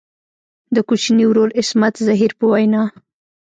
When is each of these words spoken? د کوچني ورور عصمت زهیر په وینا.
د 0.75 0.77
کوچني 0.87 1.25
ورور 1.27 1.49
عصمت 1.59 1.93
زهیر 2.07 2.31
په 2.39 2.45
وینا. 2.51 2.83